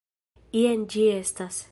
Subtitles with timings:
[0.61, 1.63] Jen ĝi estas: